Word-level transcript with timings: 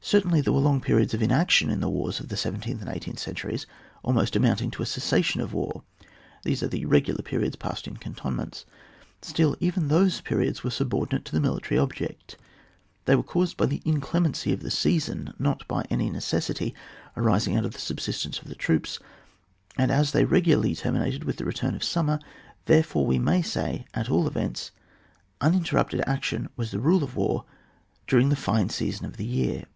Certainly 0.00 0.40
there 0.40 0.54
were 0.54 0.60
long 0.60 0.80
periods 0.80 1.12
of 1.12 1.22
inaction 1.22 1.68
in 1.68 1.80
the 1.80 1.88
wars 1.90 2.18
of 2.18 2.28
the 2.28 2.36
seventeenth 2.38 2.80
and 2.80 2.88
eighteenth 2.88 3.18
centuries, 3.18 3.66
al 4.02 4.14
most 4.14 4.34
amounting 4.34 4.70
to 4.70 4.82
a 4.82 4.86
cessation 4.86 5.42
of 5.42 5.52
war; 5.52 5.82
these 6.44 6.62
are 6.62 6.66
the 6.68 6.86
regular 6.86 7.20
periods 7.20 7.56
passed 7.56 7.86
in 7.86 7.98
cantonments; 7.98 8.64
still 9.20 9.54
even 9.60 9.88
those 9.88 10.22
periods 10.22 10.64
were 10.64 10.70
subordinate 10.70 11.26
to 11.26 11.32
the 11.32 11.42
military 11.42 11.78
object; 11.78 12.38
they 13.04 13.14
were 13.14 13.22
caused 13.22 13.58
by 13.58 13.66
the 13.66 13.82
inclemency 13.84 14.50
of 14.50 14.60
the 14.60 14.70
season, 14.70 15.34
not 15.38 15.68
by 15.68 15.84
any 15.90 16.08
necessity 16.08 16.74
arising 17.14 17.54
out 17.54 17.66
of 17.66 17.74
the 17.74 17.78
subsistence 17.78 18.38
of 18.40 18.48
the 18.48 18.54
troops, 18.54 18.98
and 19.76 19.90
as 19.90 20.12
they 20.12 20.24
regularly 20.24 20.74
terminated 20.74 21.24
with 21.24 21.36
the 21.36 21.44
return 21.44 21.74
of 21.74 21.84
summer, 21.84 22.18
therefore 22.64 23.04
we 23.04 23.18
may 23.18 23.42
eay 23.42 23.84
at 23.92 24.06
fiJl 24.06 24.26
events 24.26 24.70
uninterrupted 25.42 26.00
action 26.06 26.48
was 26.56 26.70
the 26.70 26.80
rule 26.80 27.04
of 27.04 27.14
war 27.14 27.44
during 28.06 28.30
the 28.30 28.36
fine 28.36 28.70
season 28.70 29.04
of 29.04 29.18
the 29.18 29.26
year. 29.26 29.66